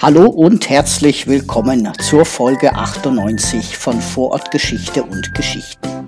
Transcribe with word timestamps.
Hallo 0.00 0.26
und 0.26 0.70
herzlich 0.70 1.26
willkommen 1.26 1.92
zur 2.00 2.24
Folge 2.24 2.72
98 2.72 3.76
von 3.76 4.00
Vorortgeschichte 4.00 5.02
und 5.02 5.34
Geschichten. 5.34 6.06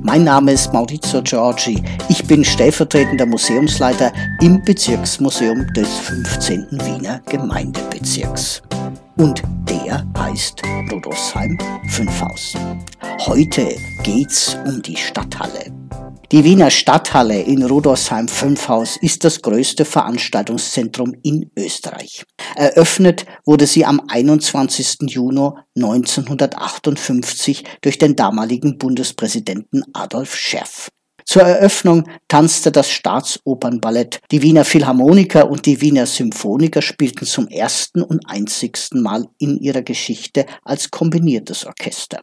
Mein 0.00 0.22
Name 0.22 0.52
ist 0.52 0.72
Maurizio 0.72 1.22
Giorgi. 1.22 1.82
Ich 2.08 2.24
bin 2.24 2.44
stellvertretender 2.44 3.26
Museumsleiter 3.26 4.12
im 4.40 4.62
Bezirksmuseum 4.62 5.66
des 5.72 5.88
15. 5.98 6.68
Wiener 6.84 7.20
Gemeindebezirks. 7.26 8.62
Und 9.16 9.42
der 9.68 10.06
heißt 10.16 10.62
Rudolfsheim 10.92 11.58
5 11.88 12.20
Haus. 12.20 12.54
Heute 13.26 13.74
geht's 14.04 14.56
um 14.66 14.80
die 14.82 14.96
Stadthalle. 14.96 15.85
Die 16.32 16.42
Wiener 16.42 16.72
Stadthalle 16.72 17.40
in 17.40 17.62
Rudolfsheim 17.62 18.26
5 18.26 18.66
Haus 18.66 18.96
ist 18.96 19.22
das 19.22 19.42
größte 19.42 19.84
Veranstaltungszentrum 19.84 21.14
in 21.22 21.52
Österreich. 21.56 22.24
Eröffnet 22.56 23.26
wurde 23.44 23.68
sie 23.68 23.84
am 23.84 24.02
21. 24.08 25.02
Juni 25.02 25.50
1958 25.76 27.62
durch 27.80 27.98
den 27.98 28.16
damaligen 28.16 28.76
Bundespräsidenten 28.76 29.84
Adolf 29.92 30.34
Scherf. 30.34 30.88
Zur 31.24 31.42
Eröffnung 31.42 32.08
tanzte 32.26 32.72
das 32.72 32.90
Staatsopernballett. 32.90 34.18
Die 34.32 34.42
Wiener 34.42 34.64
Philharmoniker 34.64 35.48
und 35.48 35.64
die 35.64 35.80
Wiener 35.80 36.06
Symphoniker 36.06 36.82
spielten 36.82 37.26
zum 37.26 37.46
ersten 37.46 38.02
und 38.02 38.28
einzigsten 38.28 39.00
Mal 39.00 39.28
in 39.38 39.58
ihrer 39.58 39.82
Geschichte 39.82 40.46
als 40.64 40.90
kombiniertes 40.90 41.66
Orchester. 41.66 42.20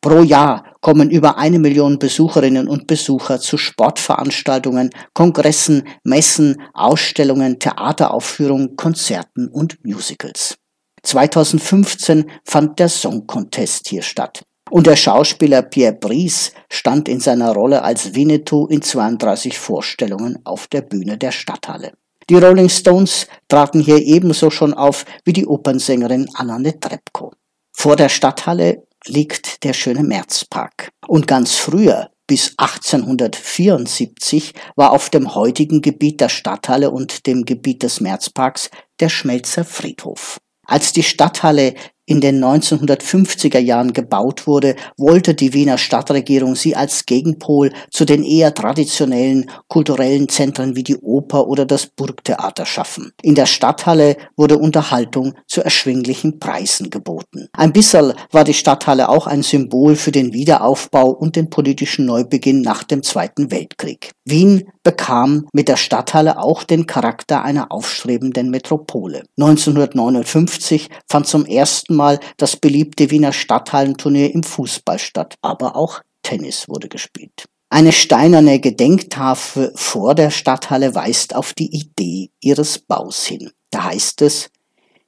Pro 0.00 0.22
Jahr 0.22 0.64
kommen 0.80 1.10
über 1.10 1.36
eine 1.36 1.58
Million 1.58 1.98
Besucherinnen 1.98 2.68
und 2.68 2.86
Besucher 2.86 3.38
zu 3.38 3.58
Sportveranstaltungen, 3.58 4.90
Kongressen, 5.12 5.86
Messen, 6.04 6.62
Ausstellungen, 6.72 7.58
Theateraufführungen, 7.58 8.76
Konzerten 8.76 9.48
und 9.48 9.84
Musicals. 9.84 10.56
2015 11.02 12.30
fand 12.44 12.78
der 12.78 12.88
Song 12.88 13.26
Contest 13.26 13.88
hier 13.88 14.02
statt. 14.02 14.42
Und 14.70 14.86
der 14.86 14.96
Schauspieler 14.96 15.62
Pierre 15.62 15.94
Brice 15.94 16.52
stand 16.70 17.08
in 17.08 17.20
seiner 17.20 17.52
Rolle 17.52 17.82
als 17.82 18.14
Winnetou 18.14 18.68
in 18.68 18.82
32 18.82 19.58
Vorstellungen 19.58 20.38
auf 20.44 20.68
der 20.68 20.82
Bühne 20.82 21.18
der 21.18 21.32
Stadthalle. 21.32 21.92
Die 22.30 22.36
Rolling 22.36 22.68
Stones 22.68 23.26
traten 23.48 23.80
hier 23.80 23.98
ebenso 23.98 24.50
schon 24.50 24.72
auf 24.72 25.04
wie 25.24 25.32
die 25.32 25.46
Opernsängerin 25.46 26.28
Anna 26.34 26.60
Netrebko. 26.60 27.32
Vor 27.72 27.96
der 27.96 28.08
Stadthalle 28.08 28.84
liegt 29.06 29.64
der 29.64 29.72
schöne 29.72 30.02
Märzpark. 30.02 30.90
Und 31.06 31.26
ganz 31.26 31.54
früher, 31.54 32.10
bis 32.26 32.54
1874, 32.56 34.54
war 34.76 34.92
auf 34.92 35.10
dem 35.10 35.34
heutigen 35.34 35.82
Gebiet 35.82 36.20
der 36.20 36.28
Stadthalle 36.28 36.90
und 36.90 37.26
dem 37.26 37.44
Gebiet 37.44 37.82
des 37.82 38.00
Märzparks 38.00 38.70
der 39.00 39.08
Schmelzer 39.08 39.64
Friedhof. 39.64 40.38
Als 40.66 40.92
die 40.92 41.02
Stadthalle 41.02 41.74
in 42.10 42.20
den 42.20 42.42
1950er 42.42 43.60
Jahren 43.60 43.92
gebaut 43.92 44.48
wurde, 44.48 44.74
wollte 44.96 45.32
die 45.32 45.54
Wiener 45.54 45.78
Stadtregierung 45.78 46.56
sie 46.56 46.74
als 46.74 47.06
Gegenpol 47.06 47.70
zu 47.92 48.04
den 48.04 48.24
eher 48.24 48.52
traditionellen 48.52 49.48
kulturellen 49.68 50.28
Zentren 50.28 50.74
wie 50.74 50.82
die 50.82 50.96
Oper 50.96 51.46
oder 51.46 51.66
das 51.66 51.86
Burgtheater 51.86 52.66
schaffen. 52.66 53.12
In 53.22 53.36
der 53.36 53.46
Stadthalle 53.46 54.16
wurde 54.36 54.58
Unterhaltung 54.58 55.34
zu 55.46 55.62
erschwinglichen 55.62 56.40
Preisen 56.40 56.90
geboten. 56.90 57.46
Ein 57.52 57.72
bisschen 57.72 58.12
war 58.32 58.42
die 58.42 58.54
Stadthalle 58.54 59.08
auch 59.08 59.28
ein 59.28 59.44
Symbol 59.44 59.94
für 59.94 60.10
den 60.10 60.32
Wiederaufbau 60.32 61.10
und 61.10 61.36
den 61.36 61.48
politischen 61.48 62.06
Neubeginn 62.06 62.60
nach 62.60 62.82
dem 62.82 63.04
Zweiten 63.04 63.52
Weltkrieg. 63.52 64.10
Wien 64.24 64.68
bekam 64.82 65.46
mit 65.52 65.68
der 65.68 65.76
Stadthalle 65.76 66.38
auch 66.38 66.64
den 66.64 66.86
Charakter 66.86 67.42
einer 67.42 67.70
aufstrebenden 67.70 68.50
Metropole. 68.50 69.24
1959 69.38 70.88
fand 71.08 71.26
zum 71.26 71.44
ersten 71.44 71.94
Mal 71.94 72.20
das 72.36 72.56
beliebte 72.56 73.10
Wiener 73.10 73.32
Stadthallenturnier 73.32 74.34
im 74.34 74.42
Fußball 74.42 74.98
statt, 74.98 75.34
aber 75.42 75.76
auch 75.76 76.00
Tennis 76.22 76.68
wurde 76.68 76.88
gespielt. 76.88 77.44
Eine 77.68 77.92
steinerne 77.92 78.58
Gedenktafel 78.58 79.72
vor 79.76 80.14
der 80.14 80.30
Stadthalle 80.30 80.94
weist 80.94 81.36
auf 81.36 81.52
die 81.52 81.72
Idee 81.72 82.30
ihres 82.40 82.78
Baus 82.78 83.24
hin. 83.24 83.50
Da 83.70 83.84
heißt 83.84 84.22
es, 84.22 84.50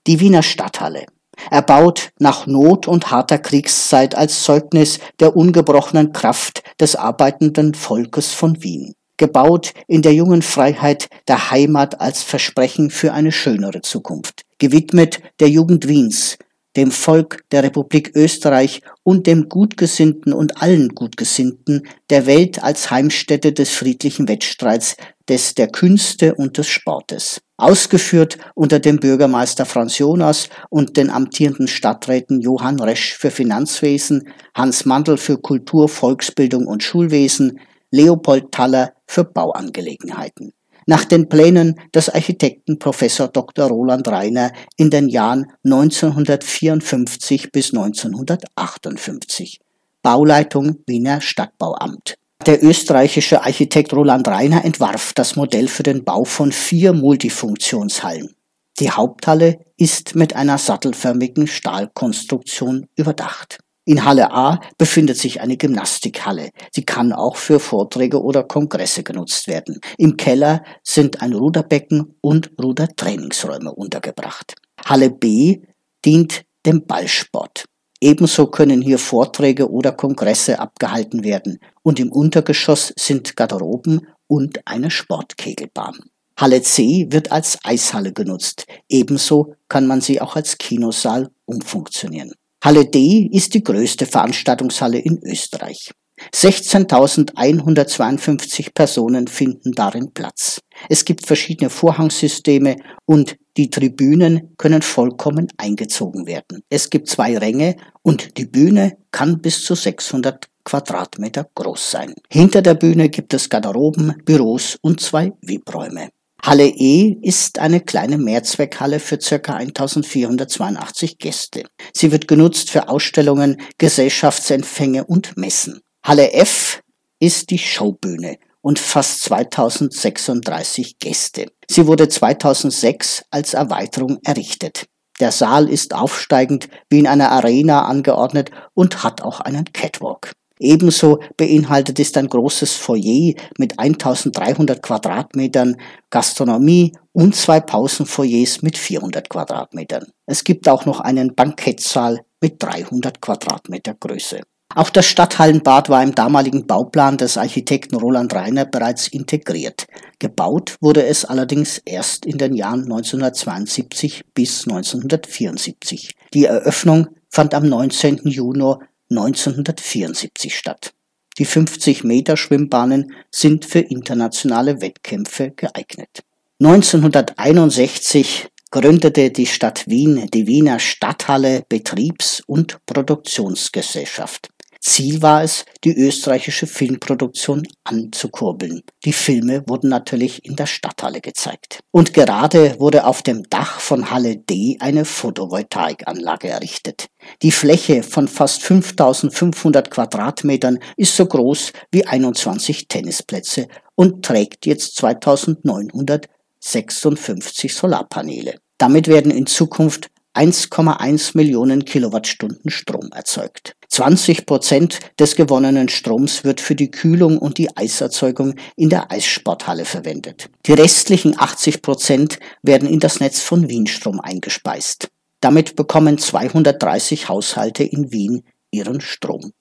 die 0.06 0.20
Wiener 0.20 0.42
Stadthalle, 0.42 1.06
erbaut 1.50 2.10
nach 2.18 2.46
Not 2.46 2.86
und 2.86 3.10
harter 3.10 3.38
Kriegszeit 3.38 4.14
als 4.14 4.44
Zeugnis 4.44 5.00
der 5.18 5.34
ungebrochenen 5.34 6.12
Kraft 6.12 6.62
des 6.78 6.94
arbeitenden 6.94 7.74
Volkes 7.74 8.32
von 8.32 8.62
Wien 8.62 8.94
gebaut 9.22 9.72
in 9.86 10.02
der 10.02 10.12
jungen 10.14 10.42
Freiheit 10.42 11.08
der 11.28 11.52
Heimat 11.52 12.00
als 12.00 12.24
Versprechen 12.24 12.90
für 12.90 13.12
eine 13.12 13.30
schönere 13.30 13.80
Zukunft, 13.80 14.42
gewidmet 14.58 15.20
der 15.38 15.48
Jugend 15.48 15.86
Wiens, 15.86 16.38
dem 16.74 16.90
Volk 16.90 17.44
der 17.52 17.62
Republik 17.62 18.10
Österreich 18.16 18.80
und 19.04 19.28
dem 19.28 19.48
Gutgesinnten 19.48 20.32
und 20.32 20.60
allen 20.60 20.88
Gutgesinnten 20.88 21.86
der 22.10 22.26
Welt 22.26 22.64
als 22.64 22.90
Heimstätte 22.90 23.52
des 23.52 23.70
friedlichen 23.70 24.26
Wettstreits, 24.26 24.96
des 25.28 25.54
der 25.54 25.68
Künste 25.68 26.34
und 26.34 26.58
des 26.58 26.66
Sportes. 26.66 27.40
Ausgeführt 27.56 28.38
unter 28.56 28.80
dem 28.80 28.98
Bürgermeister 28.98 29.66
Franz 29.66 29.98
Jonas 29.98 30.48
und 30.68 30.96
den 30.96 31.10
amtierenden 31.10 31.68
Stadträten 31.68 32.40
Johann 32.40 32.80
Resch 32.80 33.14
für 33.14 33.30
Finanzwesen, 33.30 34.26
Hans 34.52 34.84
Mandl 34.84 35.16
für 35.16 35.38
Kultur, 35.38 35.88
Volksbildung 35.88 36.66
und 36.66 36.82
Schulwesen, 36.82 37.60
Leopold 37.92 38.50
Taller 38.50 38.94
für 39.06 39.22
Bauangelegenheiten. 39.22 40.52
Nach 40.86 41.04
den 41.04 41.28
Plänen 41.28 41.78
des 41.94 42.08
Architekten 42.08 42.78
Professor 42.78 43.28
Dr. 43.28 43.68
Roland 43.68 44.08
Reiner 44.08 44.50
in 44.76 44.90
den 44.90 45.08
Jahren 45.08 45.46
1954 45.64 47.52
bis 47.52 47.72
1958. 47.72 49.60
Bauleitung 50.02 50.78
Wiener 50.86 51.20
Stadtbauamt. 51.20 52.16
Der 52.46 52.64
österreichische 52.64 53.44
Architekt 53.44 53.92
Roland 53.92 54.26
Reiner 54.26 54.64
entwarf 54.64 55.12
das 55.14 55.36
Modell 55.36 55.68
für 55.68 55.84
den 55.84 56.02
Bau 56.02 56.24
von 56.24 56.50
vier 56.50 56.92
Multifunktionshallen. 56.92 58.34
Die 58.80 58.90
Haupthalle 58.90 59.60
ist 59.76 60.16
mit 60.16 60.34
einer 60.34 60.58
sattelförmigen 60.58 61.46
Stahlkonstruktion 61.46 62.88
überdacht. 62.96 63.58
In 63.84 64.04
Halle 64.04 64.30
A 64.30 64.60
befindet 64.78 65.16
sich 65.16 65.40
eine 65.40 65.56
Gymnastikhalle. 65.56 66.50
Sie 66.72 66.84
kann 66.84 67.12
auch 67.12 67.36
für 67.36 67.58
Vorträge 67.58 68.22
oder 68.22 68.44
Kongresse 68.44 69.02
genutzt 69.02 69.48
werden. 69.48 69.80
Im 69.98 70.16
Keller 70.16 70.62
sind 70.84 71.20
ein 71.20 71.32
Ruderbecken 71.32 72.14
und 72.20 72.52
Rudertrainingsräume 72.62 73.74
untergebracht. 73.74 74.54
Halle 74.84 75.10
B 75.10 75.62
dient 76.04 76.44
dem 76.64 76.86
Ballsport. 76.86 77.64
Ebenso 78.00 78.46
können 78.46 78.82
hier 78.82 78.98
Vorträge 78.98 79.68
oder 79.68 79.90
Kongresse 79.90 80.60
abgehalten 80.60 81.24
werden. 81.24 81.58
Und 81.82 81.98
im 81.98 82.12
Untergeschoss 82.12 82.92
sind 82.96 83.36
Garderoben 83.36 84.06
und 84.28 84.60
eine 84.64 84.92
Sportkegelbahn. 84.92 85.98
Halle 86.36 86.62
C 86.62 87.08
wird 87.10 87.32
als 87.32 87.58
Eishalle 87.64 88.12
genutzt. 88.12 88.66
Ebenso 88.88 89.54
kann 89.68 89.86
man 89.86 90.00
sie 90.00 90.20
auch 90.20 90.36
als 90.36 90.58
Kinosaal 90.58 91.30
umfunktionieren. 91.46 92.32
Halle 92.62 92.86
D 92.86 93.28
ist 93.32 93.54
die 93.54 93.64
größte 93.64 94.06
Veranstaltungshalle 94.06 95.00
in 95.00 95.18
Österreich. 95.24 95.90
16.152 96.32 98.72
Personen 98.72 99.26
finden 99.26 99.72
darin 99.72 100.12
Platz. 100.14 100.60
Es 100.88 101.04
gibt 101.04 101.26
verschiedene 101.26 101.70
Vorhangsysteme 101.70 102.76
und 103.04 103.36
die 103.56 103.68
Tribünen 103.68 104.54
können 104.58 104.82
vollkommen 104.82 105.48
eingezogen 105.56 106.28
werden. 106.28 106.62
Es 106.68 106.88
gibt 106.88 107.08
zwei 107.08 107.36
Ränge 107.36 107.74
und 108.02 108.38
die 108.38 108.46
Bühne 108.46 108.96
kann 109.10 109.40
bis 109.40 109.64
zu 109.64 109.74
600 109.74 110.46
Quadratmeter 110.64 111.48
groß 111.56 111.90
sein. 111.90 112.14
Hinter 112.30 112.62
der 112.62 112.74
Bühne 112.74 113.08
gibt 113.08 113.34
es 113.34 113.48
Garderoben, 113.48 114.22
Büros 114.24 114.78
und 114.82 115.00
zwei 115.00 115.32
VIP-Räume. 115.40 116.10
Halle 116.44 116.66
E 116.66 117.18
ist 117.22 117.60
eine 117.60 117.80
kleine 117.80 118.18
Mehrzweckhalle 118.18 118.98
für 118.98 119.16
ca. 119.18 119.54
1482 119.54 121.18
Gäste. 121.18 121.62
Sie 121.94 122.10
wird 122.10 122.26
genutzt 122.26 122.70
für 122.70 122.88
Ausstellungen, 122.88 123.60
Gesellschaftsempfänge 123.78 125.04
und 125.04 125.36
Messen. 125.36 125.80
Halle 126.02 126.32
F 126.32 126.82
ist 127.20 127.50
die 127.50 127.58
Showbühne 127.58 128.38
und 128.60 128.80
fast 128.80 129.22
2036 129.22 130.98
Gäste. 130.98 131.46
Sie 131.70 131.86
wurde 131.86 132.08
2006 132.08 133.24
als 133.30 133.54
Erweiterung 133.54 134.18
errichtet. 134.24 134.86
Der 135.20 135.30
Saal 135.30 135.68
ist 135.68 135.94
aufsteigend 135.94 136.68
wie 136.90 136.98
in 136.98 137.06
einer 137.06 137.30
Arena 137.30 137.84
angeordnet 137.84 138.50
und 138.74 139.04
hat 139.04 139.22
auch 139.22 139.38
einen 139.38 139.72
Catwalk. 139.72 140.32
Ebenso 140.62 141.18
beinhaltet 141.36 141.98
es 141.98 142.14
ein 142.16 142.28
großes 142.28 142.74
Foyer 142.74 143.34
mit 143.58 143.78
1300 143.78 144.80
Quadratmetern 144.80 145.76
Gastronomie 146.08 146.92
und 147.12 147.34
zwei 147.34 147.58
Pausenfoyers 147.60 148.62
mit 148.62 148.78
400 148.78 149.28
Quadratmetern. 149.28 150.06
Es 150.24 150.44
gibt 150.44 150.68
auch 150.68 150.86
noch 150.86 151.00
einen 151.00 151.34
Bankettsaal 151.34 152.20
mit 152.40 152.62
300 152.62 153.20
Quadratmeter 153.20 153.94
Größe. 153.94 154.40
Auch 154.74 154.88
das 154.88 155.04
Stadthallenbad 155.04 155.90
war 155.90 156.02
im 156.02 156.14
damaligen 156.14 156.66
Bauplan 156.66 157.18
des 157.18 157.36
Architekten 157.36 157.96
Roland 157.96 158.32
Reiner 158.32 158.64
bereits 158.64 159.08
integriert. 159.08 159.86
Gebaut 160.18 160.76
wurde 160.80 161.04
es 161.04 161.24
allerdings 161.24 161.78
erst 161.84 162.24
in 162.24 162.38
den 162.38 162.54
Jahren 162.54 162.84
1972 162.84 164.24
bis 164.32 164.66
1974. 164.66 166.14
Die 166.32 166.46
Eröffnung 166.46 167.08
fand 167.28 167.54
am 167.54 167.68
19. 167.68 168.20
Juni 168.24 168.76
1974 169.16 170.56
statt. 170.56 170.92
Die 171.38 171.44
50 171.44 172.04
Meter 172.04 172.36
Schwimmbahnen 172.36 173.14
sind 173.30 173.64
für 173.64 173.80
internationale 173.80 174.80
Wettkämpfe 174.80 175.50
geeignet. 175.50 176.22
1961 176.60 178.48
gründete 178.70 179.30
die 179.30 179.46
Stadt 179.46 179.88
Wien 179.88 180.28
die 180.32 180.46
Wiener 180.46 180.78
Stadthalle 180.78 181.64
Betriebs- 181.68 182.42
und 182.46 182.78
Produktionsgesellschaft. 182.86 184.48
Ziel 184.84 185.22
war 185.22 185.44
es, 185.44 185.64
die 185.84 185.96
österreichische 185.96 186.66
Filmproduktion 186.66 187.62
anzukurbeln. 187.84 188.82
Die 189.04 189.12
Filme 189.12 189.62
wurden 189.68 189.88
natürlich 189.88 190.44
in 190.44 190.56
der 190.56 190.66
Stadthalle 190.66 191.20
gezeigt. 191.20 191.84
Und 191.92 192.14
gerade 192.14 192.80
wurde 192.80 193.06
auf 193.06 193.22
dem 193.22 193.48
Dach 193.48 193.78
von 193.78 194.10
Halle 194.10 194.36
D 194.36 194.78
eine 194.80 195.04
Photovoltaikanlage 195.04 196.48
errichtet. 196.48 197.06
Die 197.42 197.52
Fläche 197.52 198.02
von 198.02 198.26
fast 198.26 198.64
5500 198.64 199.88
Quadratmetern 199.88 200.80
ist 200.96 201.14
so 201.14 201.26
groß 201.26 201.72
wie 201.92 202.04
21 202.04 202.88
Tennisplätze 202.88 203.68
und 203.94 204.24
trägt 204.24 204.66
jetzt 204.66 204.96
2956 204.96 207.72
Solarpaneele. 207.72 208.56
Damit 208.78 209.06
werden 209.06 209.30
in 209.30 209.46
Zukunft 209.46 210.10
1,1 210.34 211.36
Millionen 211.36 211.84
Kilowattstunden 211.84 212.70
Strom 212.70 213.10
erzeugt. 213.12 213.74
20 213.88 214.46
Prozent 214.46 215.00
des 215.18 215.36
gewonnenen 215.36 215.88
Stroms 215.90 216.44
wird 216.44 216.60
für 216.60 216.74
die 216.74 216.90
Kühlung 216.90 217.36
und 217.38 217.58
die 217.58 217.76
Eiserzeugung 217.76 218.54
in 218.76 218.88
der 218.88 219.10
Eissporthalle 219.10 219.84
verwendet. 219.84 220.48
Die 220.64 220.72
restlichen 220.72 221.38
80 221.38 221.82
Prozent 221.82 222.38
werden 222.62 222.88
in 222.88 223.00
das 223.00 223.20
Netz 223.20 223.40
von 223.40 223.68
Wienstrom 223.68 224.20
eingespeist. 224.20 225.08
Damit 225.40 225.76
bekommen 225.76 226.16
230 226.16 227.28
Haushalte 227.28 227.84
in 227.84 228.12
Wien 228.12 228.44
ihren 228.70 229.00
Strom. 229.00 229.52